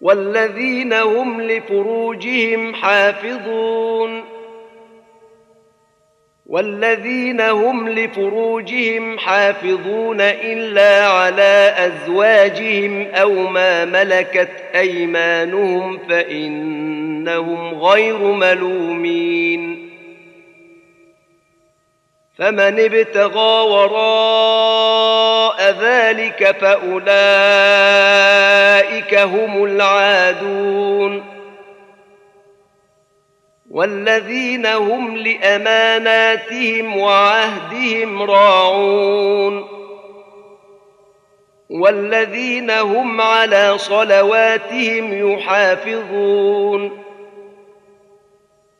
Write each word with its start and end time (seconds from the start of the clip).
والذين 0.00 0.92
هم 0.92 1.40
لفروجهم 1.40 2.74
حافظون 2.74 4.24
والذين 6.46 7.40
هم 7.40 7.88
لفروجهم 7.88 9.18
حافظون 9.18 10.20
إلا 10.20 11.06
على 11.06 11.74
أزواجهم 11.78 13.06
أو 13.14 13.32
ما 13.32 13.84
ملكت 13.84 14.50
أيمانهم 14.74 15.98
فإنهم 16.08 17.74
غير 17.74 18.18
ملومين 18.18 19.85
فمن 22.38 22.80
ابتغى 22.80 23.60
وراء 23.70 25.60
ذلك 25.80 26.56
فأولئك 26.60 27.14
هم 29.14 29.64
العادون. 29.64 31.24
والذين 33.70 34.66
هم 34.66 35.16
لأماناتهم 35.16 36.96
وعهدهم 36.96 38.22
راعون. 38.22 39.68
والذين 41.70 42.70
هم 42.70 43.20
على 43.20 43.78
صلواتهم 43.78 45.32
يحافظون. 45.32 47.05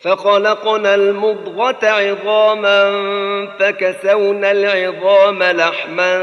فخلقنا 0.00 0.94
المضغة 0.94 1.78
عظاما 1.82 2.84
فكسونا 3.58 4.50
العظام 4.50 5.42
لحما 5.42 6.18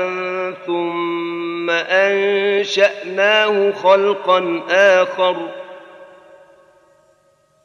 ثم 0.65 1.69
أنشأناه 1.69 3.71
خلقا 3.71 4.61
آخر 4.69 5.35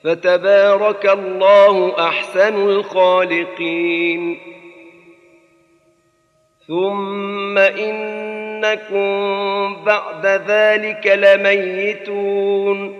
فتبارك 0.05 1.07
الله 1.07 2.09
أحسن 2.09 2.71
الخالقين 2.71 4.39
ثم 6.69 7.59
إنكم 7.59 9.05
بعد 9.85 10.27
ذلك 10.27 11.07
لميتون 11.07 13.00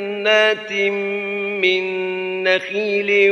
من 1.61 1.83
نخيل 2.43 3.31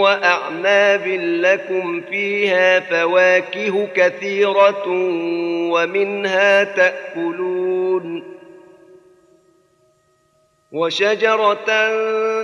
وأعناب 0.00 1.06
لكم 1.16 2.00
فيها 2.00 2.80
فواكه 2.80 3.86
كثيرة 3.94 4.84
ومنها 5.70 6.64
تأكلون 6.64 8.30
وشجرة 10.72 11.66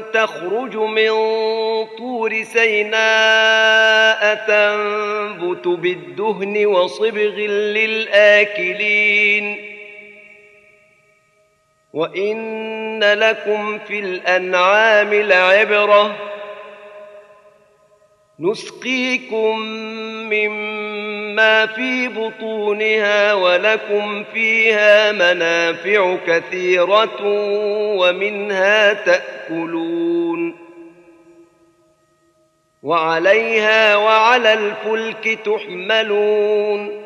تخرج 0.01 0.77
من 0.77 1.11
طور 1.99 2.43
سيناء 2.43 4.35
تنبت 4.49 5.69
بالدهن 5.69 6.67
وصبغ 6.67 7.37
للآكلين 7.77 9.75
وإن 11.97 13.05
لكم 13.05 13.79
في 13.79 14.01
الأنعام 14.01 15.15
لعبرة 15.15 16.17
نسقيكم 18.41 19.59
مما 20.31 21.67
في 21.67 22.09
بطونها 22.09 23.35
ولكم 23.35 24.25
فيها 24.25 25.12
منافع 25.12 26.17
كثيرة 26.27 27.23
ومنها 27.97 28.93
تأكلون 28.93 30.56
وعليها 32.83 33.97
وعلى 33.97 34.53
الفلك 34.53 35.38
تحملون 35.44 37.06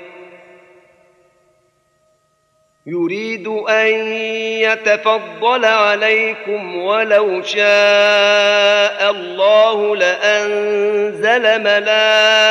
يريد 2.85 3.47
أن 3.47 4.13
يتفضل 4.61 5.65
عليكم 5.65 6.75
ولو 6.75 7.41
شاء 7.43 9.11
الله 9.11 9.95
لأنزل 9.95 11.61
ملائكة 11.61 12.49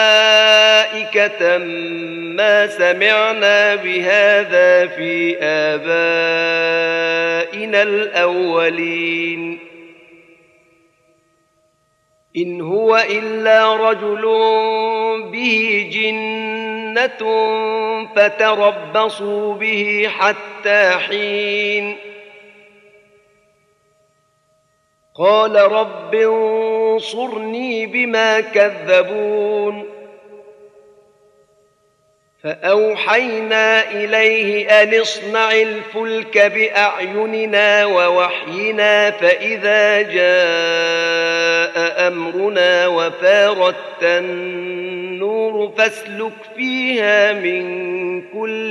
ما 2.36 2.66
سمعنا 2.66 3.74
بهذا 3.74 4.86
في 4.86 5.36
آبائنا 5.42 6.92
الأولين. 7.82 9.58
إن 12.36 12.60
هو 12.60 12.96
إلا 13.10 13.76
رجل 13.76 14.22
به 15.32 15.90
جنة 16.94 18.06
فتربصوا 18.16 19.54
به 19.54 20.10
حتى 20.18 20.90
حين. 20.90 21.96
قال 25.14 25.56
رب 25.56 26.14
انصرني 26.14 27.86
بما 27.86 28.40
كذبون. 28.40 29.99
فأوحينا 32.44 33.90
إليه 33.90 34.82
أن 34.82 35.00
اصنع 35.00 35.52
الفلك 35.52 36.38
بأعيننا 36.38 37.84
ووحينا 37.84 39.10
فإذا 39.10 40.02
جاء 40.02 41.80
أمرنا 42.08 42.86
وفارت 42.86 44.02
النور 44.02 45.72
فاسلك 45.78 46.32
فيها 46.56 47.32
من 47.32 48.22
كل 48.22 48.70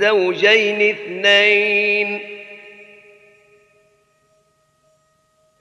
زوجين 0.00 0.90
اثنين 0.90 2.31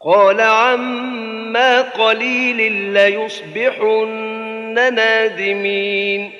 قال 0.00 0.40
عما 0.40 1.80
قليل 1.80 2.72
ليصبحن 2.72 4.08
نادمين. 4.94 6.32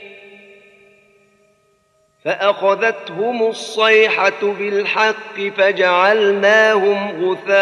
فأخذتهم 2.25 3.43
الصيحة 3.43 4.43
بالحق 4.43 5.41
فجعلناهم 5.57 7.25
غثاء 7.25 7.59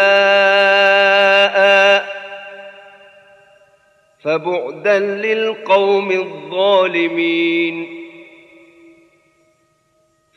فبعدا 4.23 4.99
للقوم 4.99 6.11
الظالمين. 6.11 7.87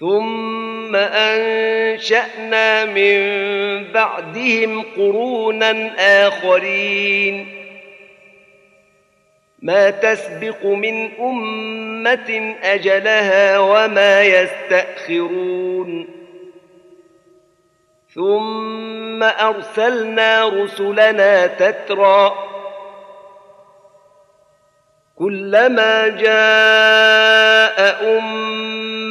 ثم 0.00 0.59
أنشأنا 0.96 2.84
من 2.84 3.18
بعدهم 3.92 4.84
قرونا 4.96 5.90
آخرين. 6.26 7.56
ما 9.62 9.90
تسبق 9.90 10.66
من 10.66 11.20
أمة 11.20 12.54
أجلها 12.62 13.58
وما 13.58 14.22
يستأخرون. 14.22 16.20
ثم 18.14 19.22
أرسلنا 19.22 20.48
رسلنا 20.48 21.46
تترى 21.46 22.34
كلما 25.16 26.08
جاء 26.08 27.94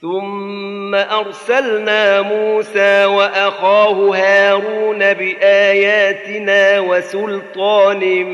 ثم 0.00 0.94
أرسلنا 0.94 2.22
موسى 2.22 3.04
وأخاه 3.04 4.16
هارون 4.16 4.98
بآياتنا 4.98 6.80
وسلطان 6.80 8.24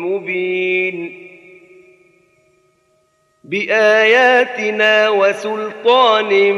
مبين 0.00 1.24
باياتنا 3.44 5.08
وسلطان 5.08 6.52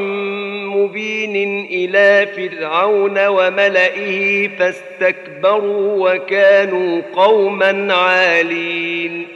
مبين 0.67 1.67
إلى 1.71 2.27
فرعون 2.27 3.27
وملئه 3.27 4.49
فاستكبروا 4.49 6.15
وكانوا 6.15 7.03
قوما 7.15 7.95
عالين 7.95 9.36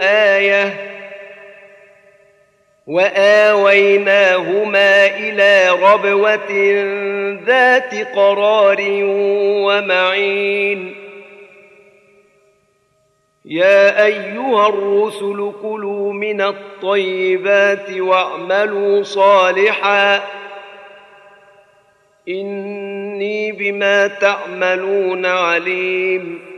آية 0.00 0.90
وآويناهما 2.86 4.36
إلى 5.06 5.68
ربوة 5.70 6.50
ذات 7.46 7.94
قرار 7.94 8.76
ومعين. 9.64 10.94
يا 13.44 14.04
أيها 14.04 14.68
الرسل 14.68 15.52
كلوا 15.62 16.12
من 16.12 16.40
الطيبات 16.40 17.90
واعملوا 17.90 19.02
صالحا. 19.02 20.22
إني 22.28 23.52
بما 23.52 24.06
تعملون 24.06 25.26
عليم. 25.26 26.49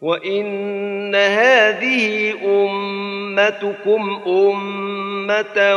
وان 0.00 1.14
هذه 1.14 2.34
امتكم 2.44 4.20
امه 4.26 5.76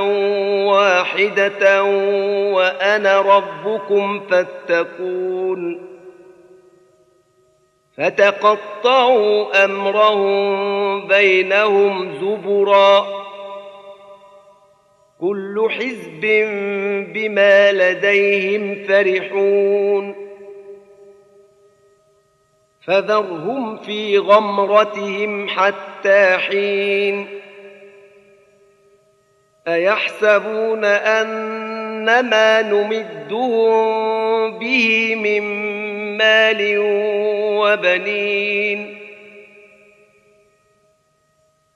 واحدة 0.68 1.84
وأنا 2.54 3.22
ربكم 3.22 4.20
فاتقون 4.20 5.88
فتقطعوا 7.98 9.66
امرهم 9.66 11.08
بينهم 11.08 12.14
زبرا 12.22 13.08
كل 15.20 15.68
حزب 15.70 16.22
بما 17.14 17.72
لديهم 17.72 18.84
فرحون 18.88 20.27
فذرهم 22.88 23.78
في 23.78 24.18
غمرتهم 24.18 25.48
حتى 25.50 26.38
حين. 26.38 27.28
أيحسبون 29.68 30.86
ان 30.86 32.30
ما 32.30 32.62
نمدهم 32.62 34.60
به 34.60 35.16
من 35.16 35.44
مال 36.18 36.78
وبنين؟ 37.58 38.98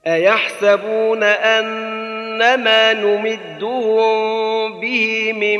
أيحسبون 0.08 1.24
ان 1.24 2.64
ما 2.64 2.94
نمدهم 2.94 4.80
به 4.80 5.34
من 5.34 5.60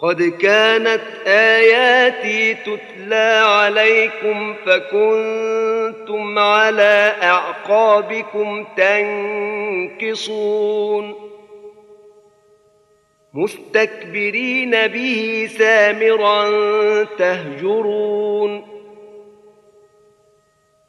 قد 0.00 0.22
كانت 0.22 1.02
آياتي 1.26 2.54
تتلى 2.54 3.42
عليكم 3.44 4.54
فكنتم 4.66 6.38
على 6.38 7.14
أعقابكم 7.22 8.66
تنكصون. 9.96 11.14
مستكبرين 13.34 14.86
به 14.86 15.50
سامرا 15.58 16.44
تهجرون. 17.04 18.75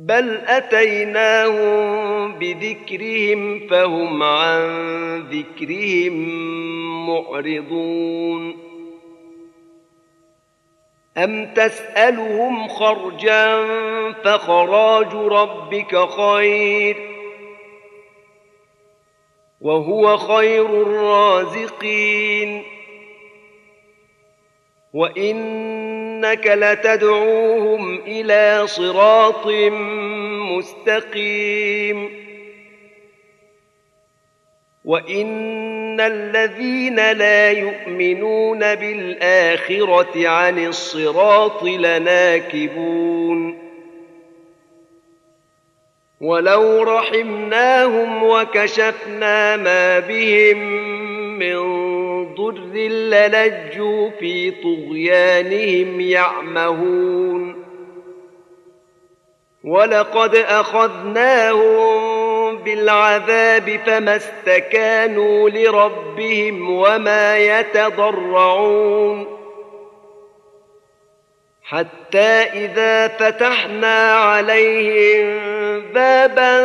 بل 0.00 0.40
اتيناهم 0.46 2.32
بذكرهم 2.32 3.66
فهم 3.68 4.22
عن 4.22 4.68
ذكرهم 5.20 6.14
معرضون 7.06 8.56
ام 11.16 11.54
تسالهم 11.54 12.68
خرجا 12.68 13.64
فخراج 14.12 15.14
ربك 15.14 16.08
خير 16.08 16.96
وهو 19.60 20.16
خير 20.16 20.82
الرازقين 20.82 22.62
وانك 26.20 26.46
لتدعوهم 26.46 28.00
إلى 28.06 28.66
صراط 28.66 29.46
مستقيم. 30.56 32.10
وان 34.84 36.00
الذين 36.00 37.12
لا 37.12 37.50
يؤمنون 37.50 38.74
بالاخره 38.74 40.28
عن 40.28 40.66
الصراط 40.66 41.62
لناكبون. 41.64 43.58
ولو 46.20 46.82
رحمناهم 46.82 48.22
وكشفنا 48.22 49.56
ما 49.56 49.98
بهم 49.98 50.99
من 51.40 52.34
ضر 52.34 52.76
للجوا 52.76 54.10
في 54.10 54.50
طغيانهم 54.50 56.00
يعمهون. 56.00 57.64
ولقد 59.64 60.34
أخذناهم 60.34 62.00
بالعذاب 62.56 63.80
فما 63.86 64.16
استكانوا 64.16 65.50
لربهم 65.50 66.70
وما 66.70 67.38
يتضرعون. 67.38 69.26
حتى 71.62 72.64
إذا 72.64 73.08
فتحنا 73.08 74.14
عليهم 74.14 75.40
بابا 75.94 76.64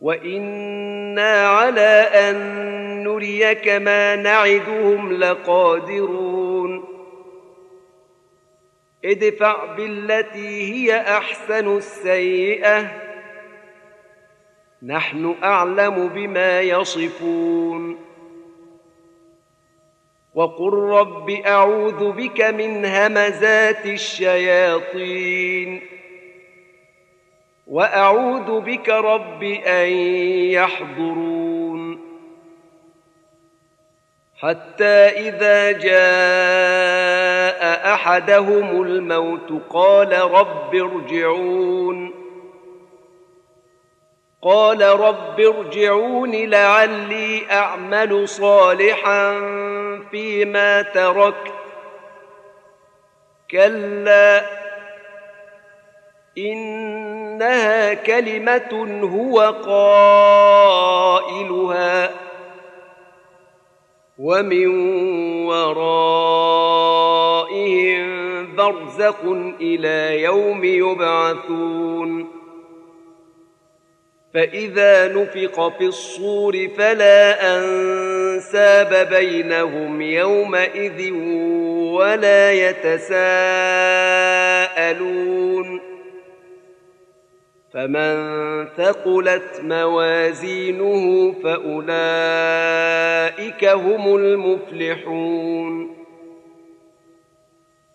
وأنا 0.00 1.48
على 1.48 2.08
ان 2.14 2.36
نريك 3.04 3.68
ما 3.68 4.16
نعدهم 4.16 5.12
لقادرون 5.12 6.84
ادفع 9.04 9.74
بالتي 9.74 10.72
هي 10.72 11.00
احسن 11.00 11.76
السيئه 11.76 13.08
نحن 14.82 15.34
اعلم 15.42 16.08
بما 16.08 16.60
يصفون 16.60 17.98
وقل 20.34 20.72
رب 20.72 21.30
اعوذ 21.30 22.12
بك 22.12 22.40
من 22.40 22.84
همزات 22.84 23.86
الشياطين 23.86 25.97
وأعوذ 27.68 28.60
بك 28.60 28.88
رب 28.88 29.42
أن 29.42 29.88
يحضرون. 30.50 32.08
حتى 34.38 35.08
إذا 35.28 35.72
جاء 35.72 37.58
أحدهم 37.94 38.82
الموت 38.82 39.62
قال 39.70 40.12
رب 40.12 40.74
ارجعون. 40.74 42.14
قال 44.42 44.82
رب 44.82 45.40
ارجعون 45.40 46.30
لعلي 46.30 47.50
أعمل 47.50 48.28
صالحا 48.28 49.40
فيما 50.10 50.82
تركت. 50.82 51.52
كلا 53.50 54.67
إنها 56.38 57.94
كلمة 57.94 59.00
هو 59.02 59.40
قائلها 59.66 61.30
ومن 64.18 64.66
ورائهم 65.46 66.68
برزخ 68.56 69.24
إلى 69.60 70.22
يوم 70.22 70.64
يبعثون. 70.64 72.38
فإذا 74.34 75.08
نفق 75.08 75.78
في 75.78 75.84
الصور 75.84 76.68
فلا 76.78 77.56
أنساب 77.56 79.08
بينهم 79.10 80.02
يومئذ 80.02 81.12
ولا 81.92 82.52
يتساءلون. 82.52 83.08
فمن 87.78 88.66
ثقلت 88.76 89.60
موازينه 89.62 91.32
فأولئك 91.44 91.74
هم 93.64 94.16
المفلحون. 94.16 95.96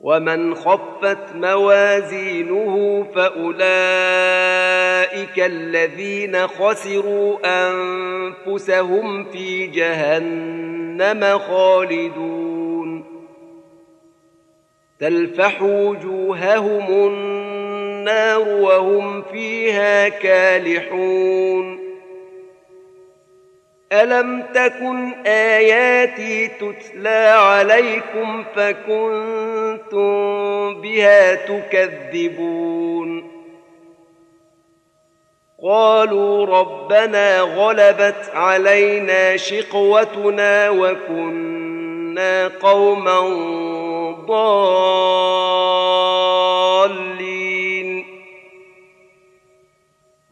ومن 0.01 0.55
خفت 0.55 1.35
موازينه 1.35 3.05
فأولئك 3.15 3.69
الذين 5.37 6.47
خسروا 6.47 7.37
أنفسهم 7.45 9.23
في 9.23 9.67
جهنم 9.67 11.39
خالدون. 11.39 13.05
تلفح 14.99 15.61
وجوههم 15.61 16.91
النار 18.03 18.47
وهم 18.47 19.21
فيها 19.21 20.09
كالحون. 20.09 21.79
ألم 23.91 24.43
تكن 24.53 25.13
آياتي 25.25 26.47
تتلى 26.47 27.35
عليكم 27.37 28.43
فكنتم 28.55 30.01
بها 30.81 31.35
تكذبون؟ 31.35 33.31
قالوا 35.63 36.45
ربنا 36.45 37.39
غلبت 37.41 38.31
علينا 38.33 39.37
شقوتنا 39.37 40.69
وكنا 40.69 42.47
قوما 42.47 43.19
ضالين. 44.27 45.23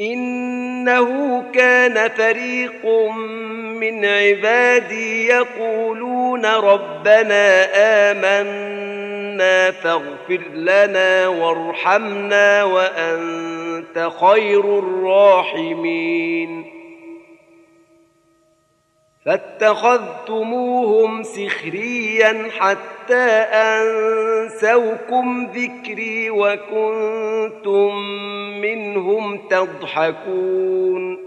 إنه 0.00 1.42
كان 1.54 2.08
فريق 2.08 2.86
من 3.80 4.04
عبادي 4.04 5.26
يقولون 5.26 6.46
ربنا 6.46 7.64
آمنا 8.10 9.70
فاغفر 9.70 10.40
لنا 10.54 11.28
وارحمنا 11.28 12.64
وأنت 12.64 14.10
خير 14.20 14.78
الراحمين. 14.78 16.81
فاتخذتموهم 19.26 21.22
سخريا 21.22 22.50
حتى 22.58 23.30
أنسوكم 23.52 25.50
ذكري 25.54 26.30
وكنتم 26.30 27.96
منهم 28.60 29.38
تضحكون. 29.48 31.18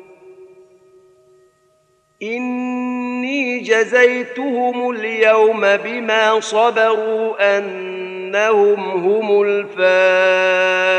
إني 2.24 3.60
جزيتهم 3.60 4.92
اليوم 4.92 5.62
بما 5.62 6.40
صبروا 6.40 7.58
أنهم 7.58 8.80
هم 8.80 9.42
الفائزون. 9.42 10.95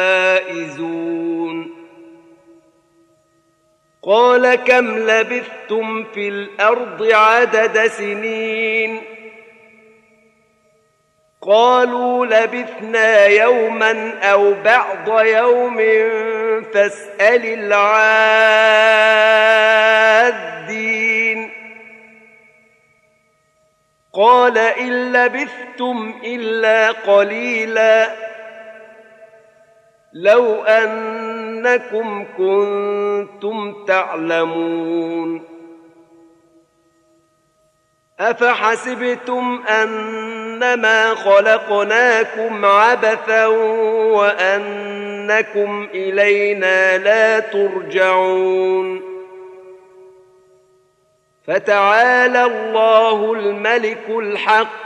قال 4.07 4.55
كم 4.55 4.99
لبثتم 4.99 6.05
في 6.05 6.29
الأرض 6.29 7.03
عدد 7.13 7.87
سنين 7.87 9.03
قالوا 11.43 12.27
لبثنا 12.27 13.27
يوما 13.27 14.19
أو 14.23 14.55
بعض 14.55 15.21
يوم 15.21 15.77
فاسأل 16.75 17.47
العادين 17.47 18.07
قال 24.13 24.59
إن 24.59 25.13
لبثتم 25.13 26.21
إلا 26.25 26.91
قليلا 26.91 28.11
لو 30.13 30.65
أنكم 31.57 32.25
كنتم 32.37 33.85
تعلمون 33.85 35.43
أفحسبتم 38.21 39.63
أنما 39.69 41.15
خلقناكم 41.15 42.65
عبثا 42.65 43.47
وأنكم 44.17 45.89
إلينا 45.95 46.99
لا 46.99 47.41
ترجعون 47.41 49.03
فتعالى 51.47 52.45
الله 52.45 53.33
الملك 53.33 54.09
الحق 54.09 54.86